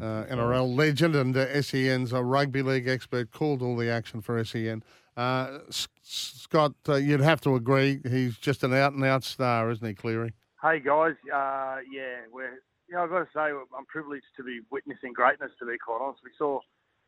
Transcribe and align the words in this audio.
uh, 0.00 0.24
NRL 0.24 0.76
legend 0.76 1.14
and 1.14 1.36
uh, 1.36 1.62
SEN's 1.62 2.12
a 2.12 2.22
rugby 2.22 2.62
league 2.62 2.88
expert, 2.88 3.30
called 3.30 3.62
all 3.62 3.76
the 3.76 3.90
action 3.90 4.20
for 4.20 4.42
SEN. 4.44 4.82
Uh, 5.16 5.58
S- 5.68 5.88
Scott, 6.02 6.72
uh, 6.88 6.94
you'd 6.94 7.20
have 7.20 7.40
to 7.42 7.54
agree, 7.54 8.00
he's 8.08 8.36
just 8.38 8.62
an 8.62 8.72
out 8.72 8.92
and 8.92 9.04
out 9.04 9.24
star, 9.24 9.70
isn't 9.70 9.86
he, 9.86 9.94
Cleary? 9.94 10.32
Hey 10.62 10.80
guys, 10.80 11.14
uh, 11.32 11.78
yeah, 11.90 12.20
we're 12.30 12.60
you 12.88 12.96
know 12.96 13.04
I've 13.04 13.10
got 13.10 13.20
to 13.20 13.28
say 13.34 13.48
I'm 13.48 13.86
privileged 13.86 14.26
to 14.36 14.42
be 14.42 14.60
witnessing 14.70 15.12
greatness. 15.14 15.52
To 15.58 15.66
be 15.66 15.78
quite 15.78 16.00
honest, 16.02 16.20
we 16.22 16.30
saw 16.36 16.60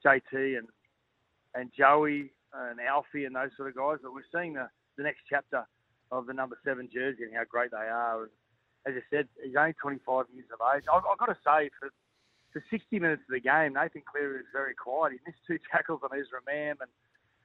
JT 0.05 0.59
and 0.59 0.69
and 1.55 1.71
Joey 1.77 2.33
and 2.55 2.81
Alfie 2.81 3.25
and 3.25 3.35
those 3.37 3.51
sort 3.57 3.69
of 3.69 3.77
guys, 3.77 3.99
but 4.03 4.15
we're 4.15 4.29
seeing 4.33 4.55
the, 4.55 4.69
the 4.97 5.03
next 5.03 5.21
chapter 5.29 5.67
of 6.11 6.27
the 6.27 6.33
number 6.33 6.57
seven 6.65 6.89
jersey 6.93 7.25
and 7.25 7.35
how 7.35 7.45
great 7.49 7.71
they 7.71 7.89
are. 7.89 8.23
And 8.23 8.31
as 8.87 8.95
I 8.97 9.05
said, 9.11 9.29
he's 9.43 9.57
only 9.57 9.75
25 9.81 10.27
years 10.35 10.47
of 10.53 10.61
age. 10.77 10.85
I've, 10.93 11.03
I've 11.11 11.19
got 11.19 11.27
to 11.27 11.39
say, 11.45 11.71
for 11.79 11.89
for 12.53 12.62
60 12.71 12.98
minutes 12.98 13.23
of 13.29 13.32
the 13.32 13.41
game, 13.41 13.75
Nathan 13.75 14.03
Cleary 14.11 14.39
was 14.39 14.50
very 14.53 14.75
quiet. 14.75 15.13
He 15.13 15.18
missed 15.27 15.40
two 15.46 15.58
tackles 15.72 16.00
on 16.04 16.11
Ezra 16.13 16.40
Mam, 16.46 16.77
and 16.81 16.90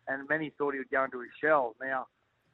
and 0.08 0.28
many 0.30 0.54
thought 0.58 0.74
he 0.74 0.80
would 0.80 0.90
go 0.90 1.04
into 1.04 1.20
his 1.20 1.32
shell. 1.42 1.76
Now, 1.82 2.08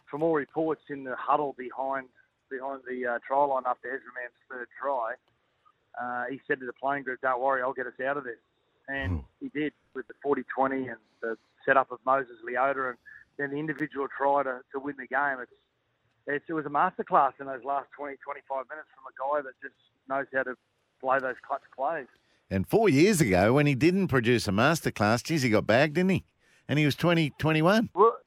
from 0.10 0.24
all 0.24 0.34
reports 0.34 0.82
in 0.90 1.04
the 1.04 1.16
huddle 1.16 1.54
behind 1.58 2.08
behind 2.50 2.82
the 2.90 3.06
uh, 3.06 3.20
try 3.26 3.44
line 3.46 3.64
after 3.66 3.88
Ezra 3.88 4.10
Mam's 4.14 4.42
third 4.50 4.68
try, 4.80 5.14
uh, 6.02 6.26
he 6.30 6.42
said 6.48 6.60
to 6.60 6.66
the 6.66 6.74
playing 6.74 7.04
group, 7.04 7.22
"Don't 7.22 7.42
worry, 7.42 7.62
I'll 7.62 7.74
get 7.74 7.88
us 7.88 8.00
out 8.06 8.18
of 8.18 8.24
this." 8.24 8.40
And 8.88 9.24
he 9.40 9.48
did 9.48 9.72
with 9.96 10.06
the 10.08 10.14
40-20 10.26 10.92
and 10.92 11.00
the 11.22 11.38
setup 11.66 11.90
of 11.92 12.00
Moses 12.06 12.36
Leota, 12.44 12.90
and 12.90 12.98
then 13.38 13.52
the 13.52 13.58
individual 13.58 14.08
try 14.12 14.44
to, 14.44 14.60
to 14.74 14.80
win 14.80 14.96
the 14.98 15.08
game. 15.08 15.40
It's, 15.40 15.52
it's 16.28 16.46
it 16.50 16.54
was 16.54 16.66
a 16.66 16.70
masterclass 16.70 17.32
in 17.40 17.48
those 17.48 17.64
last 17.64 17.88
20, 17.96 18.18
25 18.18 18.66
minutes 18.68 18.90
from 18.92 19.08
a 19.08 19.16
guy 19.16 19.42
that 19.48 19.56
just 19.64 19.80
knows 20.10 20.26
how 20.34 20.44
to 20.44 20.56
play 21.00 21.20
those 21.20 21.40
clutch 21.48 21.64
plays. 21.76 22.08
And 22.50 22.68
four 22.68 22.90
years 22.90 23.22
ago, 23.22 23.54
when 23.54 23.66
he 23.66 23.76
didn't 23.76 24.10
produce 24.10 24.48
a 24.48 24.52
masterclass, 24.52 25.24
geez, 25.24 25.42
he 25.42 25.50
got 25.50 25.66
bagged, 25.66 25.96
didn't 25.96 26.12
he? 26.12 26.26
And 26.68 26.78
he 26.78 26.86
was 26.86 26.96
20, 26.96 27.32
21. 27.40 27.90
Well, 27.94 28.18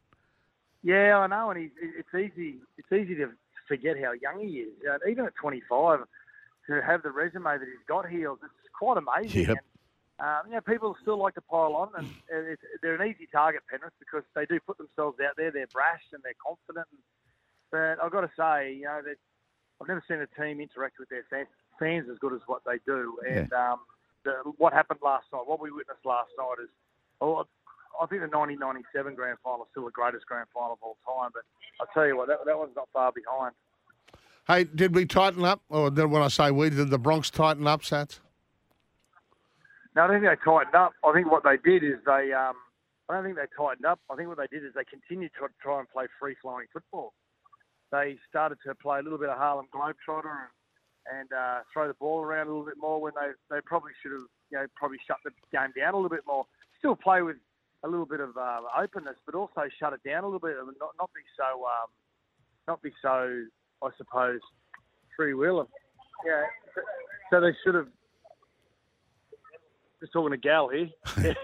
yeah, 0.82 1.18
I 1.18 1.26
know, 1.26 1.50
and 1.50 1.60
he's, 1.60 1.70
it's 1.80 2.14
easy. 2.14 2.56
It's 2.78 2.92
easy 2.92 3.14
to 3.16 3.30
forget 3.68 3.96
how 4.02 4.12
young 4.12 4.40
he 4.40 4.58
is. 4.58 4.72
Uh, 4.88 4.98
even 5.08 5.24
at 5.26 5.34
25, 5.34 6.00
to 6.68 6.82
have 6.82 7.02
the 7.02 7.10
resume 7.10 7.44
that 7.44 7.60
he's 7.60 7.86
got 7.88 8.08
here, 8.08 8.32
it's 8.32 8.72
quite 8.76 8.98
amazing. 8.98 9.48
Yep. 9.48 9.58
And, 10.18 10.28
um, 10.28 10.42
you 10.48 10.54
know, 10.54 10.60
people 10.60 10.96
still 11.02 11.18
like 11.18 11.34
to 11.34 11.40
pile 11.40 11.74
on, 11.74 11.90
and 11.96 12.08
it's, 12.28 12.62
they're 12.82 13.00
an 13.00 13.08
easy 13.08 13.28
target, 13.30 13.62
Penrith, 13.70 13.92
because 13.98 14.22
they 14.34 14.46
do 14.46 14.58
put 14.60 14.78
themselves 14.78 15.18
out 15.20 15.36
there. 15.36 15.50
They're 15.50 15.66
brash 15.66 16.02
and 16.12 16.22
they're 16.22 16.32
confident. 16.44 16.86
But 17.70 18.02
I've 18.02 18.12
got 18.12 18.22
to 18.22 18.30
say, 18.36 18.74
you 18.74 18.84
know, 18.84 19.00
that 19.04 19.16
I've 19.80 19.88
never 19.88 20.02
seen 20.08 20.18
a 20.18 20.26
team 20.40 20.60
interact 20.60 20.98
with 20.98 21.08
their 21.08 21.24
fans, 21.28 21.48
fans 21.78 22.06
as 22.10 22.18
good 22.18 22.32
as 22.32 22.40
what 22.46 22.62
they 22.64 22.78
do. 22.86 23.18
And 23.28 23.52
um, 23.52 23.80
the, 24.26 24.52
what 24.58 24.72
happened 24.72 25.00
last 25.02 25.26
night, 25.32 25.46
what 25.46 25.60
we 25.60 25.70
witnessed 25.70 26.04
last 26.04 26.30
night 26.36 26.62
is, 26.62 26.68
oh, 27.20 27.46
I 27.96 28.06
think 28.06 28.20
the 28.20 28.28
1997 28.28 29.14
grand 29.14 29.38
final 29.42 29.62
is 29.64 29.68
still 29.70 29.86
the 29.86 29.90
greatest 29.90 30.26
grand 30.26 30.48
final 30.52 30.74
of 30.74 30.78
all 30.82 30.98
time. 31.06 31.30
But 31.32 31.44
I'll 31.80 31.88
tell 31.94 32.06
you 32.06 32.16
what, 32.16 32.28
that, 32.28 32.44
that 32.44 32.58
one's 32.58 32.76
not 32.76 32.88
far 32.92 33.12
behind. 33.12 33.54
Hey, 34.46 34.64
did 34.64 34.94
we 34.94 35.06
tighten 35.06 35.44
up? 35.44 35.62
Or 35.70 35.90
did, 35.90 36.06
when 36.06 36.22
I 36.22 36.28
say 36.28 36.50
we, 36.50 36.70
did 36.70 36.90
the 36.90 36.98
Broncs 36.98 37.30
tighten 37.30 37.66
up, 37.66 37.82
Sats? 37.82 38.20
No, 39.96 40.04
I 40.04 40.06
don't 40.08 40.20
think 40.20 40.30
they 40.30 40.44
tightened 40.44 40.74
up. 40.74 40.92
I 41.02 41.12
think 41.14 41.30
what 41.30 41.42
they 41.42 41.56
did 41.56 41.82
is 41.82 41.96
they. 42.04 42.32
Um, 42.32 42.54
I 43.08 43.14
don't 43.14 43.24
think 43.24 43.36
they 43.36 43.48
tightened 43.56 43.86
up. 43.86 43.98
I 44.10 44.16
think 44.16 44.28
what 44.28 44.36
they 44.36 44.50
did 44.50 44.64
is 44.64 44.74
they 44.74 44.84
continued 44.84 45.30
to 45.38 45.48
try 45.62 45.78
and 45.78 45.88
play 45.88 46.06
free 46.20 46.36
flowing 46.42 46.66
football. 46.72 47.14
They 47.92 48.18
started 48.28 48.58
to 48.66 48.74
play 48.74 48.98
a 48.98 49.02
little 49.02 49.18
bit 49.18 49.30
of 49.30 49.38
Harlem 49.38 49.66
Globetrotter 49.72 50.26
and, 50.26 50.52
and 51.12 51.32
uh, 51.32 51.60
throw 51.72 51.88
the 51.88 51.94
ball 51.94 52.20
around 52.20 52.46
a 52.46 52.50
little 52.50 52.64
bit 52.64 52.78
more 52.80 53.00
when 53.00 53.12
they, 53.14 53.32
they 53.54 53.60
probably 53.64 53.92
should 54.02 54.12
have 54.12 54.26
you 54.50 54.58
know 54.58 54.66
probably 54.76 54.98
shut 55.06 55.18
the 55.24 55.30
game 55.52 55.72
down 55.76 55.94
a 55.94 55.96
little 55.96 56.10
bit 56.10 56.24
more. 56.26 56.46
Still 56.78 56.96
play 56.96 57.22
with 57.22 57.36
a 57.84 57.88
little 57.88 58.06
bit 58.06 58.20
of 58.20 58.36
uh, 58.36 58.60
openness, 58.76 59.16
but 59.24 59.34
also 59.34 59.62
shut 59.78 59.92
it 59.92 60.00
down 60.08 60.24
a 60.24 60.26
little 60.26 60.40
bit 60.40 60.56
and 60.58 60.66
not 60.80 60.90
not 60.98 61.10
be 61.14 61.22
so 61.36 61.64
um, 61.64 61.88
not 62.68 62.82
be 62.82 62.92
so 63.02 63.44
I 63.82 63.88
suppose 63.96 64.40
free 65.16 65.34
will. 65.34 65.60
And, 65.60 65.68
yeah, 66.24 66.42
so 67.30 67.40
they 67.40 67.52
should 67.64 67.74
have 67.74 67.88
just 70.00 70.12
talking 70.12 70.32
to 70.32 70.36
Gal 70.36 70.68
here. 70.68 70.90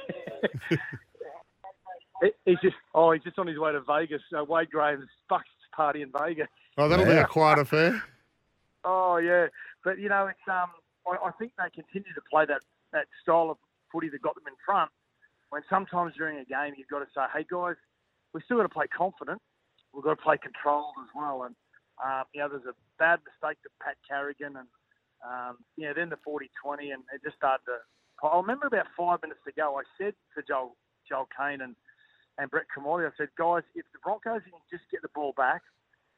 He's 2.44 2.59
just 2.62 2.77
oh, 2.94 3.11
he's 3.11 3.23
just 3.23 3.39
on 3.39 3.49
his 3.49 3.59
way 3.59 3.73
to 3.73 3.81
Vegas. 3.81 4.23
Uh, 4.37 4.44
Wade 4.44 4.71
Graham's 4.71 5.09
bucks 5.29 5.49
party 5.75 6.03
in 6.03 6.12
Vegas. 6.17 6.47
Oh, 6.79 6.89
that'll 6.89 7.05
be 7.05 7.12
a 7.12 7.27
quiet 7.27 7.59
affair. 7.59 8.03
Oh 8.84 9.16
yeah, 9.16 9.47
but 9.84 9.98
you 9.98 10.09
know 10.09 10.26
it's 10.26 10.48
um. 10.48 10.70
I, 11.06 11.28
I 11.28 11.31
think 11.38 11.53
they 11.59 11.70
continue 11.75 12.15
to 12.15 12.22
play 12.31 12.47
that 12.47 12.62
that 12.93 13.06
style 13.22 13.50
of 13.50 13.59
footy 13.91 14.09
that 14.10 14.22
got 14.22 14.34
them 14.34 14.47
in 14.47 14.54
front. 14.65 14.91
When 15.50 15.62
sometimes 15.69 16.15
during 16.16 16.38
a 16.38 16.44
game 16.44 16.75
you've 16.76 16.88
got 16.88 17.00
to 17.00 17.10
say, 17.15 17.22
hey 17.34 17.44
guys, 17.50 17.76
we've 18.32 18.43
still 18.44 18.56
got 18.59 18.65
to 18.65 18.75
play 18.75 18.87
confident. 18.88 19.41
We've 19.93 20.04
got 20.04 20.16
to 20.16 20.22
play 20.22 20.38
controlled 20.38 20.94
as 21.03 21.10
well. 21.15 21.44
And 21.44 21.54
um, 22.03 22.25
you 22.32 22.41
know 22.41 22.48
there's 22.48 22.66
a 22.66 22.76
bad 22.98 23.20
mistake 23.26 23.60
to 23.62 23.70
Pat 23.82 23.97
Carrigan 24.09 24.56
and 24.56 24.69
um, 25.22 25.59
you 25.76 25.87
know 25.87 25.94
then 25.94 26.10
the 26.10 26.19
40-20 26.26 26.94
and 26.94 27.03
it 27.14 27.22
just 27.25 27.37
started 27.37 27.62
to. 27.66 27.78
I 28.22 28.37
remember 28.38 28.66
about 28.66 28.87
five 28.97 29.19
minutes 29.22 29.43
ago 29.49 29.78
I 29.78 29.82
said 29.99 30.14
to 30.37 30.43
Joel 30.47 30.76
Joel 31.09 31.28
Caine 31.37 31.60
and 31.60 31.75
and 32.38 32.50
Brett 32.50 32.64
Kimmorley, 32.75 33.06
I 33.06 33.10
said, 33.16 33.28
guys, 33.37 33.62
if 33.75 33.84
the 33.93 33.99
Broncos 34.03 34.41
can 34.43 34.53
just 34.70 34.84
get 34.91 35.03
the 35.03 35.12
ball 35.14 35.34
back 35.37 35.60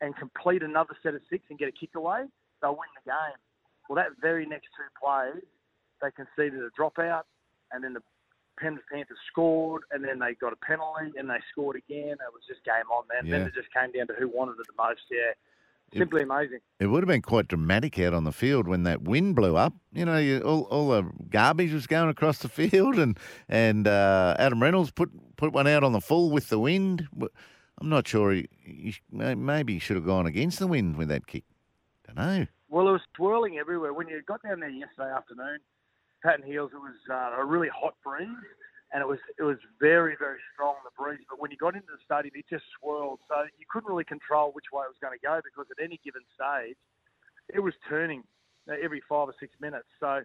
and 0.01 0.15
complete 0.17 0.63
another 0.63 0.97
set 1.03 1.15
of 1.15 1.21
six 1.29 1.45
and 1.51 1.59
get 1.59 1.69
a 1.69 1.73
kick 1.73 1.91
away, 1.97 2.25
they'll 2.65 2.73
win 2.73 2.89
the 2.97 3.11
game. 3.11 3.39
Well, 3.89 3.97
that 3.97 4.17
very 4.21 4.47
next 4.47 4.69
two 4.73 4.89
plays, 4.97 5.45
they 6.01 6.09
conceded 6.17 6.61
a 6.65 6.73
dropout, 6.73 7.29
and 7.71 7.85
then 7.85 7.93
the 7.93 8.03
Penrith 8.59 8.85
Panthers 8.91 9.19
scored, 9.31 9.83
and 9.91 10.03
then 10.03 10.19
they 10.19 10.35
got 10.35 10.55
a 10.55 10.57
penalty, 10.57 11.13
and 11.19 11.29
they 11.29 11.39
scored 11.53 11.77
again. 11.77 12.13
It 12.13 12.33
was 12.33 12.43
just 12.49 12.65
game 12.65 12.89
on, 12.91 13.05
man. 13.13 13.27
Yeah. 13.27 13.39
Then 13.39 13.47
it 13.49 13.55
just 13.55 13.69
came 13.75 13.93
down 13.93 14.07
to 14.07 14.15
who 14.15 14.29
wanted 14.29 14.53
it 14.53 14.67
the 14.67 14.83
most. 14.83 15.03
Yeah, 15.11 15.99
simply 15.99 16.23
amazing. 16.23 16.61
It 16.81 16.87
would 16.87 17.03
have 17.03 17.09
been 17.09 17.21
quite 17.21 17.49
dramatic 17.49 17.99
out 17.99 18.15
on 18.15 18.25
the 18.25 18.33
field 18.33 18.67
when 18.67 18.85
that 18.85 19.03
wind 19.03 19.37
blew 19.37 19.57
up. 19.57 19.75
You 19.93 20.07
know, 20.07 20.17
you, 20.17 20.41
all, 20.41 20.63
all 20.63 20.89
the 20.89 21.11
garbage 21.29 21.73
was 21.73 21.87
going 21.87 22.09
across 22.09 22.39
the 22.39 22.49
field, 22.71 22.99
and 22.99 23.19
and 23.49 23.87
uh, 23.87 24.37
Adam 24.39 24.63
Reynolds 24.63 24.93
put 24.93 25.11
put 25.37 25.53
one 25.53 25.67
out 25.67 25.85
on 25.85 25.93
the 25.93 26.01
full 26.01 26.31
with 26.31 26.49
the 26.49 26.59
wind. 26.59 27.09
I'm 27.79 27.89
not 27.89 28.09
sure. 28.09 28.33
He, 28.33 28.49
he 28.63 28.95
maybe 29.11 29.75
he 29.75 29.79
should 29.79 29.97
have 29.97 30.07
gone 30.07 30.27
against 30.27 30.59
the 30.59 30.67
wind 30.69 30.97
with 30.97 31.09
that 31.09 31.27
kick. 31.27 31.45
Don't 32.07 32.17
know. 32.17 32.47
Well, 32.69 32.89
it 32.89 32.93
was 32.93 33.07
swirling 33.17 33.59
everywhere. 33.59 33.93
When 33.93 34.09
you 34.09 34.23
got 34.23 34.43
down 34.43 34.61
there 34.61 34.69
yesterday 34.69 35.13
afternoon, 35.13 35.59
Pat 36.23 36.41
and 36.41 36.45
Heals, 36.45 36.73
it 36.75 36.81
was 36.81 36.97
uh, 37.11 37.41
a 37.41 37.45
really 37.45 37.69
hot 37.69 37.95
breeze, 38.05 38.29
and 38.93 39.01
it 39.01 39.07
was 39.07 39.19
it 39.39 39.43
was 39.43 39.59
very 39.81 40.17
very 40.19 40.39
strong 40.53 40.75
the 40.85 40.91
breeze. 40.97 41.25
But 41.29 41.41
when 41.41 41.51
you 41.51 41.57
got 41.57 41.77
into 41.77 41.89
the 41.93 42.03
stadium, 42.05 42.33
it 42.37 42.47
just 42.49 42.65
swirled, 42.81 43.21
so 43.29 43.45
you 43.59 43.67
couldn't 43.71 43.89
really 43.89 44.05
control 44.05 44.53
which 44.53 44.73
way 44.73 44.85
it 44.85 44.93
was 44.93 45.01
going 45.01 45.17
to 45.17 45.23
go 45.23 45.41
because 45.45 45.67
at 45.71 45.83
any 45.83 46.01
given 46.05 46.23
stage, 46.33 46.77
it 47.53 47.61
was 47.61 47.75
turning 47.89 48.25
every 48.69 49.03
five 49.09 49.29
or 49.29 49.35
six 49.39 49.53
minutes. 49.61 49.89
So, 50.01 50.25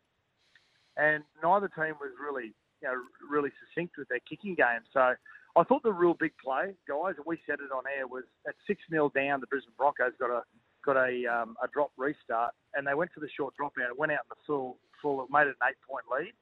and 0.97 1.23
neither 1.43 1.67
team 1.67 1.95
was 1.99 2.15
really 2.15 2.55
you 2.81 2.87
know 2.87 2.95
really 3.29 3.51
succinct 3.59 3.95
with 3.97 4.07
their 4.07 4.23
kicking 4.27 4.55
game. 4.55 4.83
So. 4.93 5.15
I 5.57 5.63
thought 5.63 5.81
the 5.81 5.91
real 5.91 6.13
big 6.13 6.31
play, 6.37 6.77
guys, 6.87 7.17
and 7.17 7.25
we 7.25 7.39
said 7.45 7.57
it 7.59 7.73
on 7.73 7.83
air, 7.89 8.05
was 8.05 8.23
at 8.47 8.53
six 8.67 8.79
0 8.87 9.11
down. 9.15 9.41
The 9.41 9.47
Brisbane 9.47 9.73
Broncos 9.75 10.13
got 10.19 10.29
a 10.29 10.43
got 10.85 10.97
a 10.97 11.25
um, 11.27 11.55
a 11.63 11.67
drop 11.67 11.91
restart, 11.97 12.53
and 12.73 12.85
they 12.85 12.93
went 12.93 13.11
for 13.13 13.19
the 13.19 13.29
short 13.35 13.53
dropout. 13.59 13.89
It 13.89 13.97
went 13.97 14.11
out 14.11 14.25
in 14.25 14.29
the 14.29 14.41
full 14.45 14.77
full. 15.01 15.23
It 15.23 15.29
made 15.31 15.47
it 15.47 15.55
an 15.61 15.69
eight 15.69 15.79
point 15.87 16.05
lead. 16.11 16.33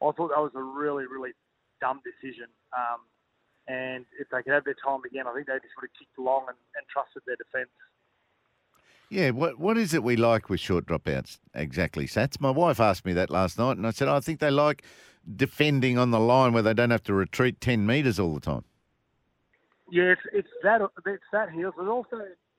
I 0.00 0.12
thought 0.12 0.30
that 0.34 0.40
was 0.40 0.52
a 0.54 0.62
really 0.62 1.06
really 1.06 1.32
dumb 1.80 2.00
decision. 2.04 2.46
Um, 2.76 3.00
and 3.68 4.06
if 4.18 4.28
they 4.30 4.42
could 4.42 4.52
have 4.52 4.64
their 4.64 4.76
time 4.82 5.00
again, 5.04 5.26
I 5.26 5.34
think 5.34 5.46
they 5.46 5.54
just 5.54 5.76
would 5.76 5.88
have 5.88 5.98
kicked 5.98 6.16
along 6.18 6.46
and, 6.48 6.56
and 6.76 6.86
trusted 6.88 7.22
their 7.26 7.36
defence. 7.36 7.70
Yeah, 9.10 9.30
what 9.30 9.58
what 9.58 9.78
is 9.78 9.94
it 9.94 10.02
we 10.02 10.16
like 10.16 10.50
with 10.50 10.60
short 10.60 10.86
dropouts 10.86 11.38
exactly, 11.54 12.06
Sats? 12.06 12.40
My 12.40 12.50
wife 12.50 12.80
asked 12.80 13.04
me 13.04 13.12
that 13.14 13.30
last 13.30 13.58
night, 13.58 13.76
and 13.76 13.86
I 13.86 13.90
said 13.90 14.08
I 14.08 14.20
think 14.20 14.40
they 14.40 14.50
like 14.50 14.82
defending 15.36 15.98
on 15.98 16.10
the 16.10 16.20
line 16.20 16.52
where 16.52 16.62
they 16.62 16.74
don't 16.74 16.90
have 16.90 17.02
to 17.04 17.14
retreat 17.14 17.60
ten 17.60 17.86
metres 17.86 18.18
all 18.18 18.34
the 18.34 18.40
time. 18.40 18.64
Yeah, 19.90 20.12
it's, 20.12 20.20
it's 20.32 20.48
that 20.62 20.82
it's 21.06 21.22
that 21.32 21.50
Heals, 21.50 21.74
but 21.76 21.88
also 21.88 22.18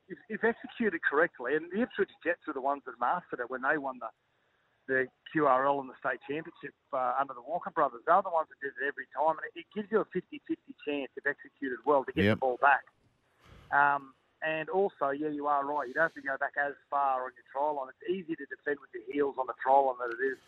if, 0.09 0.17
if 0.29 0.44
executed 0.44 1.01
correctly, 1.06 1.56
and 1.56 1.71
the 1.71 1.81
Ipswich 1.81 2.11
Jets 2.25 2.41
were 2.45 2.53
the 2.53 2.61
ones 2.61 2.81
that 2.85 3.00
mastered 3.00 3.39
it 3.39 3.50
when 3.50 3.61
they 3.61 3.77
won 3.77 3.97
the 4.01 4.09
the 4.89 5.06
QRL 5.29 5.85
and 5.85 5.85
the 5.85 5.94
state 6.01 6.17
championship 6.25 6.73
uh, 6.97 7.13
under 7.21 7.38
the 7.38 7.45
Walker 7.45 7.69
brothers. 7.69 8.01
They're 8.09 8.25
the 8.25 8.33
ones 8.33 8.50
that 8.50 8.57
did 8.57 8.73
it 8.73 8.89
every 8.89 9.06
time, 9.13 9.38
and 9.38 9.45
it, 9.53 9.61
it 9.61 9.69
gives 9.69 9.85
you 9.94 10.01
a 10.01 10.07
50-50 10.09 10.41
chance 10.81 11.13
if 11.13 11.29
executed 11.29 11.77
well 11.85 12.01
to 12.03 12.11
get 12.11 12.25
Yep. 12.25 12.41
the 12.41 12.41
ball 12.41 12.57
back. 12.57 12.81
Um, 13.69 14.17
and 14.41 14.65
also, 14.73 15.13
yeah, 15.13 15.29
you 15.29 15.45
are 15.45 15.61
right. 15.61 15.85
You 15.85 15.94
don't 15.94 16.09
have 16.09 16.17
to 16.17 16.25
go 16.25 16.33
back 16.41 16.57
as 16.57 16.73
far 16.89 17.29
on 17.29 17.38
your 17.38 17.45
try 17.53 17.69
line. 17.69 17.94
It's 17.94 18.09
easy 18.09 18.33
to 18.33 18.45
defend 18.50 18.81
with 18.81 18.89
your 18.97 19.06
heels 19.13 19.38
on 19.38 19.45
the 19.45 19.53
try 19.61 19.77
line 19.77 20.01
than 20.01 20.09
it 20.09 20.23
is 20.25 20.41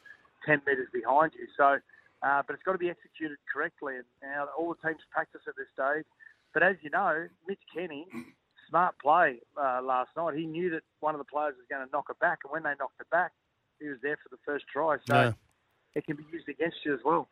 10 0.49 0.65
metres 0.65 0.89
behind 0.89 1.37
you. 1.37 1.45
So, 1.53 1.77
uh, 2.25 2.41
but 2.41 2.57
it's 2.57 2.65
got 2.65 2.73
to 2.73 2.81
be 2.81 2.89
executed 2.89 3.37
correctly. 3.45 4.01
And 4.01 4.07
now 4.25 4.49
all 4.57 4.73
the 4.73 4.81
teams 4.81 5.05
practice 5.13 5.45
at 5.45 5.53
this 5.53 5.69
stage. 5.75 6.09
But 6.49 6.63
as 6.63 6.81
you 6.81 6.89
know, 6.89 7.27
Mitch 7.45 7.61
Kenny, 7.69 8.07
smart 8.71 8.95
play 8.99 9.39
uh, 9.61 9.81
last 9.83 10.09
night. 10.17 10.35
He 10.35 10.45
knew 10.45 10.69
that 10.71 10.81
one 11.01 11.13
of 11.13 11.19
the 11.19 11.25
players 11.25 11.53
was 11.57 11.65
going 11.69 11.85
to 11.85 11.91
knock 11.91 12.05
it 12.09 12.17
back, 12.19 12.39
and 12.43 12.51
when 12.51 12.63
they 12.63 12.71
knocked 12.79 12.99
it 12.99 13.09
back, 13.11 13.31
he 13.79 13.87
was 13.87 13.97
there 14.01 14.17
for 14.23 14.29
the 14.29 14.37
first 14.45 14.65
try. 14.71 14.97
So 15.07 15.13
Yeah. 15.15 15.31
it 15.93 16.05
can 16.05 16.15
be 16.15 16.23
used 16.31 16.47
against 16.49 16.77
you 16.85 16.93
as 16.93 17.01
well. 17.05 17.27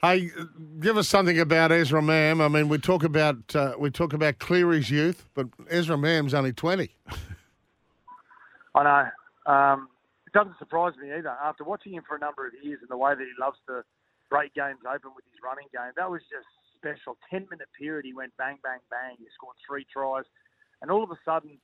Hey, 0.00 0.30
give 0.78 0.96
us 0.96 1.08
something 1.08 1.38
about 1.38 1.72
Ezra 1.72 2.00
Mam. 2.00 2.40
I 2.40 2.48
mean, 2.48 2.70
we 2.70 2.78
talk 2.78 3.04
about 3.04 3.54
uh, 3.54 3.74
we 3.78 3.90
talk 3.90 4.14
about 4.14 4.38
Cleary's 4.38 4.90
youth, 4.90 5.26
but 5.34 5.48
Ezra 5.68 5.98
Mam's 5.98 6.32
only 6.32 6.54
twenty. 6.54 6.96
I 8.74 8.82
know. 8.84 9.52
Um, 9.52 9.88
it 10.26 10.32
doesn't 10.32 10.56
surprise 10.58 10.94
me 11.02 11.12
either. 11.12 11.34
After 11.44 11.64
watching 11.64 11.92
him 11.92 12.04
for 12.06 12.16
a 12.16 12.18
number 12.20 12.46
of 12.46 12.52
years 12.62 12.78
and 12.80 12.88
the 12.88 12.96
way 12.96 13.14
that 13.14 13.20
he 13.20 13.32
loves 13.38 13.58
to 13.66 13.82
break 14.30 14.54
games 14.54 14.78
open 14.86 15.10
with 15.14 15.24
his 15.26 15.40
running 15.44 15.66
game, 15.72 15.92
that 15.96 16.10
was 16.10 16.22
just 16.30 16.46
special. 16.78 17.18
Ten 17.28 17.46
minute 17.50 17.68
period, 17.76 18.06
he 18.06 18.14
went 18.14 18.32
bang, 18.38 18.56
bang, 18.62 18.78
bang. 18.90 19.16
He 19.18 19.26
scored 19.34 19.56
three 19.66 19.84
tries, 19.92 20.24
and 20.82 20.90
all 20.90 21.02
of 21.02 21.10
a 21.10 21.18
sudden, 21.24 21.58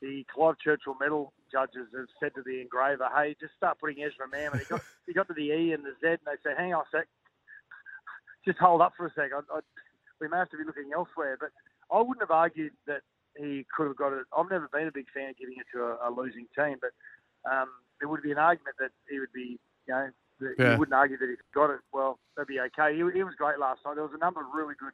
the 0.00 0.24
Clive 0.32 0.58
Churchill 0.58 0.96
Medal 1.00 1.32
judges 1.52 1.88
have 1.96 2.06
said 2.20 2.34
to 2.34 2.42
the 2.42 2.60
engraver, 2.60 3.08
"Hey, 3.14 3.36
just 3.40 3.54
start 3.56 3.78
putting 3.78 4.02
Ezra 4.02 4.28
Mam." 4.30 4.52
And 4.52 4.60
he 4.60 4.66
got 4.66 4.82
he 5.06 5.12
got 5.12 5.28
to 5.28 5.34
the 5.34 5.52
E 5.52 5.72
and 5.72 5.84
the 5.84 5.94
Z, 6.00 6.06
and 6.06 6.26
they 6.26 6.38
said, 6.42 6.56
"Hang 6.56 6.74
on 6.74 6.82
a 6.82 6.90
sec, 6.90 7.06
just 8.46 8.58
hold 8.58 8.80
up 8.80 8.94
for 8.96 9.06
a 9.06 9.12
sec. 9.12 9.30
I, 9.34 9.40
I, 9.54 9.60
we 10.20 10.28
may 10.28 10.38
have 10.38 10.50
to 10.50 10.58
be 10.58 10.64
looking 10.64 10.90
elsewhere." 10.94 11.36
But 11.38 11.50
I 11.94 12.00
wouldn't 12.00 12.22
have 12.22 12.30
argued 12.30 12.72
that 12.86 13.02
he 13.36 13.66
could 13.74 13.86
have 13.88 13.96
got 13.96 14.12
it. 14.12 14.26
I've 14.36 14.50
never 14.50 14.68
been 14.72 14.88
a 14.88 14.92
big 14.92 15.06
fan 15.14 15.30
of 15.30 15.38
giving 15.38 15.56
it 15.58 15.66
to 15.74 15.82
a, 15.84 16.08
a 16.08 16.10
losing 16.10 16.46
team, 16.56 16.76
but 16.80 16.92
um, 17.50 17.68
there 18.00 18.08
would 18.08 18.22
be 18.22 18.32
an 18.32 18.38
argument 18.38 18.76
that 18.78 18.90
he 19.08 19.18
would 19.20 19.32
be, 19.32 19.58
you 19.86 19.94
know, 19.94 20.10
that 20.40 20.54
Yeah. 20.58 20.72
he 20.72 20.78
wouldn't 20.78 20.94
argue 20.94 21.18
that 21.18 21.28
he's 21.28 21.38
got 21.54 21.70
it. 21.70 21.80
Well, 21.92 22.18
that'd 22.36 22.48
be 22.48 22.60
okay. 22.60 22.92
He, 22.94 23.04
he 23.14 23.22
was 23.22 23.34
great 23.36 23.58
last 23.58 23.80
night. 23.84 23.94
There 23.94 24.04
was 24.04 24.16
a 24.16 24.18
number 24.24 24.40
of 24.40 24.46
really 24.54 24.74
good 24.78 24.92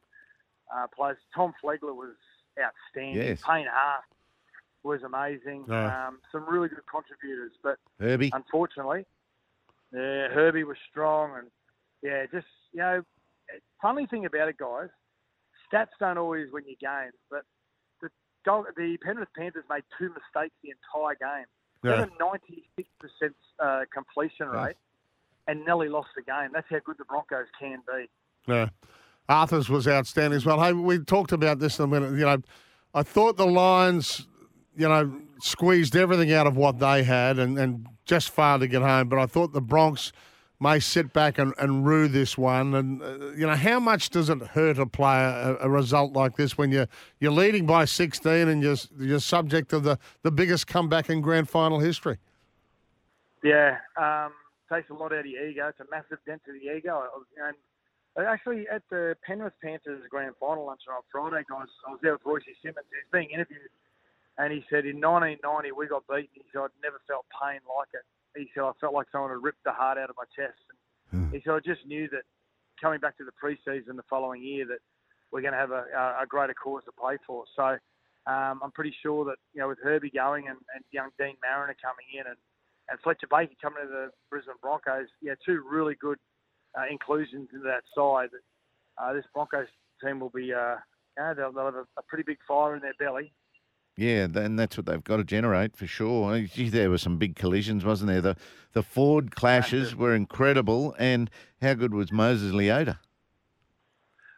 uh, 0.74 0.86
players. 0.94 1.18
Tom 1.34 1.54
Flegler 1.62 1.94
was 1.94 2.14
outstanding. 2.60 3.26
Yes. 3.26 3.40
Payne 3.46 3.66
Haas 3.70 4.04
was 4.82 5.02
amazing. 5.02 5.64
Yeah. 5.68 6.08
Um, 6.08 6.18
some 6.32 6.48
really 6.48 6.68
good 6.68 6.86
contributors, 6.90 7.52
but 7.62 7.78
Herbie. 8.00 8.30
unfortunately, 8.32 9.04
yeah, 9.92 10.28
Herbie 10.28 10.64
was 10.64 10.76
strong, 10.90 11.32
and 11.36 11.48
yeah, 12.02 12.26
just 12.32 12.46
you 12.72 12.80
know, 12.80 13.02
funny 13.80 14.06
thing 14.06 14.24
about 14.24 14.48
it, 14.48 14.56
guys, 14.58 14.88
stats 15.70 15.88
don't 15.98 16.18
always 16.18 16.48
win 16.52 16.64
you 16.66 16.76
games, 16.80 17.14
but 17.30 17.42
the 18.02 18.08
the 18.76 18.96
Penrith 19.02 19.28
Panthers 19.36 19.64
made 19.68 19.82
two 19.98 20.08
mistakes 20.08 20.54
the 20.62 20.70
entire 20.70 21.16
game. 21.16 21.46
They 21.82 21.90
had 21.90 22.08
a 22.08 22.10
ninety 22.18 22.64
six 22.76 22.88
percent 22.98 23.36
uh, 23.58 23.82
completion 23.92 24.48
rate, 24.48 24.76
and 25.46 25.64
nearly 25.64 25.88
lost 25.88 26.08
the 26.16 26.22
game. 26.22 26.50
That's 26.52 26.66
how 26.70 26.78
good 26.84 26.96
the 26.98 27.04
Broncos 27.04 27.46
can 27.58 27.78
be. 27.86 28.08
Yeah. 28.46 28.68
Arthur's 29.28 29.68
was 29.68 29.88
outstanding 29.88 30.36
as 30.36 30.46
well. 30.46 30.62
Hey, 30.62 30.72
we 30.72 30.98
talked 30.98 31.32
about 31.32 31.58
this 31.58 31.78
in 31.78 31.84
a 31.84 31.88
minute. 31.88 32.12
You 32.12 32.24
know, 32.24 32.42
I 32.94 33.02
thought 33.02 33.36
the 33.36 33.46
Lions, 33.46 34.26
you 34.76 34.88
know, 34.88 35.20
squeezed 35.40 35.96
everything 35.96 36.32
out 36.32 36.46
of 36.46 36.56
what 36.56 36.78
they 36.78 37.02
had 37.02 37.38
and, 37.38 37.58
and 37.58 37.86
just 38.04 38.30
failed 38.30 38.60
to 38.60 38.68
get 38.68 38.82
home. 38.82 39.08
But 39.08 39.18
I 39.18 39.26
thought 39.26 39.52
the 39.52 39.62
Broncs 39.62 40.12
may 40.60 40.80
sit 40.80 41.12
back 41.12 41.38
and, 41.38 41.52
and 41.58 41.86
rue 41.86 42.08
this 42.08 42.38
one. 42.38 42.74
And, 42.74 43.02
uh, 43.02 43.32
you 43.32 43.46
know, 43.46 43.54
how 43.54 43.78
much 43.80 44.10
does 44.10 44.30
it 44.30 44.38
hurt 44.38 44.78
a 44.78 44.86
player, 44.86 45.58
a, 45.60 45.66
a 45.66 45.68
result 45.68 46.12
like 46.14 46.36
this, 46.36 46.56
when 46.56 46.70
you're, 46.70 46.88
you're 47.20 47.32
leading 47.32 47.66
by 47.66 47.84
16 47.84 48.48
and 48.48 48.62
you're, 48.62 48.76
you're 48.98 49.20
subject 49.20 49.68
to 49.70 49.80
the, 49.80 49.98
the 50.22 50.30
biggest 50.30 50.66
comeback 50.66 51.10
in 51.10 51.20
grand 51.20 51.48
final 51.48 51.80
history? 51.80 52.16
Yeah, 53.42 53.78
um, 53.96 54.32
takes 54.72 54.88
a 54.90 54.94
lot 54.94 55.12
out 55.12 55.20
of 55.20 55.26
your 55.26 55.46
ego. 55.46 55.68
It's 55.68 55.80
a 55.80 55.90
massive 55.90 56.18
dent 56.26 56.42
to 56.46 56.52
the 56.52 56.76
ego. 56.76 57.02
And 57.44 57.56
actually, 58.24 58.64
at 58.72 58.82
the 58.90 59.16
Penrith 59.26 59.52
Panthers 59.62 60.02
grand 60.08 60.32
final 60.40 60.64
lunch 60.64 60.80
on 60.88 61.02
Friday, 61.12 61.44
guys, 61.50 61.68
I 61.86 61.90
was 61.92 62.00
there 62.02 62.12
with 62.12 62.24
Royce 62.24 62.48
Simmons. 62.62 62.88
He 62.88 62.96
was 62.96 63.12
being 63.12 63.28
interviewed, 63.28 63.68
and 64.38 64.52
he 64.52 64.64
said 64.70 64.88
in 64.88 65.00
1990 65.00 65.72
we 65.72 65.86
got 65.86 66.08
beaten. 66.08 66.32
He 66.32 66.44
said 66.52 66.72
I'd 66.72 66.82
never 66.82 67.00
felt 67.04 67.28
pain 67.28 67.60
like 67.68 67.92
it. 67.92 68.04
He 68.32 68.48
said 68.54 68.64
I 68.64 68.72
felt 68.80 68.94
like 68.94 69.12
someone 69.12 69.30
had 69.30 69.44
ripped 69.44 69.64
the 69.64 69.72
heart 69.72 69.98
out 69.98 70.08
of 70.08 70.16
my 70.16 70.24
chest. 70.32 70.56
And 71.12 71.32
he 71.32 71.40
said 71.44 71.54
I 71.54 71.60
just 71.60 71.84
knew 71.84 72.08
that 72.08 72.24
coming 72.80 73.00
back 73.00 73.16
to 73.18 73.24
the 73.24 73.36
preseason 73.36 73.96
the 73.96 74.08
following 74.08 74.42
year 74.42 74.66
that 74.66 74.80
we're 75.32 75.40
going 75.40 75.52
to 75.52 75.58
have 75.58 75.72
a, 75.72 75.84
a, 76.20 76.26
greater 76.28 76.54
cause 76.54 76.82
to 76.84 76.92
play 76.92 77.16
for. 77.26 77.44
So 77.56 77.76
um, 78.30 78.60
I'm 78.62 78.72
pretty 78.72 78.94
sure 79.02 79.24
that 79.24 79.36
you 79.52 79.60
know 79.60 79.68
with 79.68 79.78
Herbie 79.82 80.10
going 80.10 80.48
and, 80.48 80.58
and 80.74 80.84
young 80.92 81.10
Deine 81.18 81.36
Mariner 81.42 81.76
coming 81.82 82.06
in 82.16 82.26
and 82.26 82.36
and 82.88 83.00
Fletcher 83.00 83.26
Baker 83.28 83.54
coming 83.60 83.82
to 83.82 83.88
the 83.88 84.10
Brisbane 84.30 84.54
Broncos, 84.62 85.08
yeah, 85.20 85.34
two 85.44 85.62
really 85.68 85.96
good 85.96 86.18
uh, 86.18 86.35
inclusions 86.90 87.48
into 87.52 87.64
that 87.64 87.82
side. 87.94 88.30
Uh, 88.98 89.12
this 89.12 89.24
Broncos 89.34 89.66
team 90.02 90.20
will 90.20 90.30
be, 90.30 90.52
uh, 90.52 90.76
they'll 91.16 91.52
have 91.52 91.74
a, 91.74 91.86
a 91.96 92.02
pretty 92.08 92.24
big 92.24 92.38
fire 92.46 92.74
in 92.74 92.82
their 92.82 92.94
belly. 92.98 93.32
Yeah, 93.96 94.26
and 94.34 94.58
that's 94.58 94.76
what 94.76 94.84
they've 94.84 95.02
got 95.02 95.16
to 95.16 95.24
generate 95.24 95.74
for 95.74 95.86
sure. 95.86 96.38
Gee, 96.42 96.68
there 96.68 96.90
were 96.90 96.98
some 96.98 97.16
big 97.16 97.34
collisions, 97.34 97.82
wasn't 97.82 98.10
there? 98.10 98.20
The 98.20 98.36
the 98.74 98.82
Ford 98.82 99.34
clashes 99.34 99.96
were 99.96 100.14
incredible, 100.14 100.94
and 100.98 101.30
how 101.62 101.72
good 101.72 101.94
was 101.94 102.12
Moses 102.12 102.52
Leota? 102.52 102.98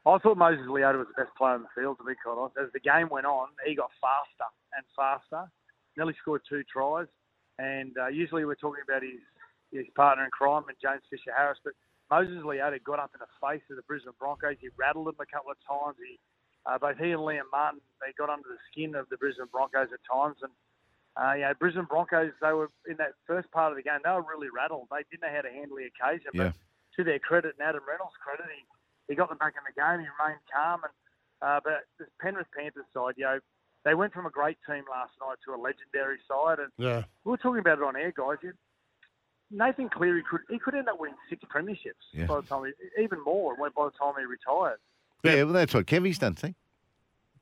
I 0.07 0.19
thought 0.19 0.39
Moses 0.39 0.65
Leota 0.67 0.99
was 0.99 1.09
the 1.09 1.25
best 1.25 1.37
player 1.37 1.55
on 1.55 1.63
the 1.63 1.69
field, 1.75 1.99
to 1.99 2.05
be 2.05 2.15
quite 2.25 2.39
honest. 2.39 2.57
As 2.57 2.73
the 2.73 2.79
game 2.79 3.09
went 3.11 3.27
on, 3.27 3.49
he 3.67 3.75
got 3.75 3.91
faster 4.01 4.49
and 4.77 4.87
faster. 4.95 5.51
Nearly 5.97 6.15
scored 6.23 6.43
two 6.49 6.63
tries. 6.73 7.09
And 7.59 7.99
uh, 7.99 8.07
usually 8.07 8.45
we're 8.45 8.55
talking 8.55 8.85
about 8.89 9.03
his, 9.03 9.21
his 9.73 9.87
partner 9.97 10.25
in 10.25 10.31
crime, 10.31 10.63
and 10.69 10.77
James 10.81 11.03
Fisher 11.11 11.35
Harris, 11.37 11.59
but 11.65 11.75
Moses 12.11 12.41
Leota 12.43 12.83
got 12.83 12.99
up 12.99 13.13
in 13.15 13.21
the 13.21 13.33
face 13.41 13.63
of 13.71 13.77
the 13.77 13.83
Brisbane 13.83 14.15
Broncos. 14.19 14.57
He 14.61 14.69
rattled 14.77 15.07
them 15.07 15.17
a 15.21 15.27
couple 15.27 15.53
of 15.53 15.59
times. 15.67 15.97
He, 16.01 16.19
uh, 16.65 16.79
both 16.79 16.97
he 16.97 17.13
and 17.13 17.21
Liam 17.21 17.49
Martin, 17.53 17.81
they 18.01 18.13
got 18.17 18.31
under 18.31 18.49
the 18.49 18.61
skin 18.73 18.95
of 18.95 19.09
the 19.11 19.17
Brisbane 19.17 19.53
Broncos 19.53 19.89
at 19.93 20.01
times. 20.09 20.37
And 20.43 20.53
uh, 21.17 21.35
you 21.35 21.43
know, 21.43 21.53
Brisbane 21.59 21.85
Broncos, 21.85 22.33
they 22.41 22.53
were 22.53 22.71
in 22.89 22.97
that 22.99 23.13
first 23.27 23.51
part 23.53 23.73
of 23.73 23.77
the 23.77 23.83
game, 23.83 24.01
they 24.05 24.11
were 24.11 24.25
really 24.25 24.49
rattled. 24.55 24.89
They 24.91 25.05
didn't 25.11 25.27
know 25.27 25.35
how 25.35 25.43
to 25.43 25.53
handle 25.53 25.77
the 25.77 25.91
occasion. 25.91 26.31
Yeah. 26.33 26.53
But 26.53 26.55
to 26.97 27.05
their 27.05 27.19
credit 27.19 27.55
and 27.59 27.69
Adam 27.69 27.83
Reynolds' 27.87 28.17
credit, 28.23 28.47
he, 28.55 28.63
he 29.09 29.15
got 29.15 29.29
them 29.29 29.39
back 29.39 29.55
in 29.59 29.65
the 29.67 29.75
game. 29.77 30.01
He 30.01 30.09
remained 30.09 30.41
calm. 30.49 30.81
And 30.87 30.95
uh, 31.43 31.61
but 31.63 31.87
this 31.99 32.09
Penrith 32.21 32.51
Panthers 32.57 32.87
side, 32.95 33.15
you 33.17 33.25
know, 33.25 33.39
they 33.85 33.95
went 33.95 34.13
from 34.13 34.27
a 34.27 34.31
great 34.31 34.59
team 34.67 34.85
last 34.91 35.13
night 35.21 35.39
to 35.47 35.55
a 35.55 35.59
legendary 35.61 36.19
side. 36.27 36.59
And 36.59 36.73
Yeah. 36.79 37.05
we 37.25 37.31
were 37.31 37.39
talking 37.39 37.61
about 37.61 37.79
it 37.79 37.85
on 37.85 37.97
air, 37.97 38.13
guys. 38.17 38.39
You- 38.43 38.57
Nathan 39.51 39.89
Cleary 39.89 40.23
could 40.31 40.41
he 40.49 40.59
could 40.59 40.75
end 40.75 40.89
up 40.89 41.01
winning 41.01 41.17
six 41.31 41.43
premierships 41.45 41.95
Yeah. 42.13 42.27
by 42.27 42.37
the 42.41 42.47
time 42.47 42.65
he, 42.97 43.03
even 43.03 43.23
more 43.25 43.57
by 43.57 43.69
the 43.75 43.91
time 43.99 44.15
he 44.19 44.25
retires. 44.25 44.79
Yeah, 45.25 45.45
well, 45.45 45.55
that's 45.55 45.75
what 45.75 45.87
Kevy's 45.87 46.19
done. 46.19 46.37
See, 46.37 46.55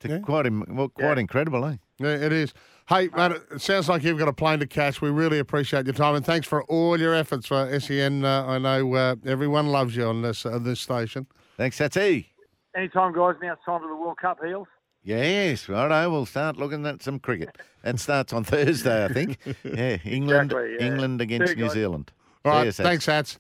it's 0.01 0.05
Yeah. 0.13 0.19
quite 0.21 0.47
im- 0.47 0.65
well, 0.69 0.89
quite 0.89 1.15
Yeah. 1.15 1.21
incredible, 1.21 1.65
eh? 1.65 1.77
Yeah, 1.99 2.09
it 2.15 2.33
is. 2.33 2.55
Hey, 2.89 3.09
mate, 3.09 3.33
it 3.51 3.61
sounds 3.61 3.89
like 3.89 4.03
you've 4.05 4.19
got 4.19 4.29
a 4.29 4.33
plane 4.33 4.61
to 4.61 4.67
catch. 4.67 5.01
We 5.01 5.11
really 5.11 5.39
appreciate 5.39 5.87
your 5.87 5.95
time 5.95 6.15
and 6.15 6.25
thanks 6.25 6.47
for 6.47 6.63
all 6.65 6.99
your 7.01 7.15
efforts 7.15 7.47
for 7.49 7.57
SEN. 7.81 8.25
Uh, 8.25 8.45
I 8.47 8.59
know 8.59 8.95
uh, 8.95 9.17
everyone 9.25 9.67
loves 9.69 9.97
you 9.97 10.05
on 10.07 10.23
this 10.23 10.47
uh, 10.47 10.59
this 10.59 10.81
station. 10.81 11.27
Thanks, 11.57 11.79
Satsy. 11.79 12.27
Anytime, 12.75 13.13
guys. 13.15 13.35
Now 13.43 13.55
it's 13.55 13.65
time 13.65 13.81
for 13.81 13.89
the 13.89 13.97
World 13.97 14.19
Cup 14.19 14.39
Heals. 14.45 14.69
Yes, 15.07 15.69
righto. 15.69 16.11
We'll 16.11 16.27
start 16.27 16.57
looking 16.57 16.85
at 16.85 17.01
some 17.01 17.21
cricket. 17.21 17.57
That 17.85 18.01
starts 18.01 18.33
on 18.33 18.43
Thursday, 18.53 19.05
I 19.05 19.09
think. 19.09 19.39
Yeah, 19.63 19.99
England, 20.05 20.51
Exactly, 20.51 20.77
yeah. 20.81 20.87
England 20.93 21.21
against 21.21 21.57
New. 21.57 21.69
Zealand. 21.71 22.11
All 22.45 22.53
See 22.61 22.67
right, 22.67 22.75
thanks, 22.75 23.07
Hats. 23.07 23.39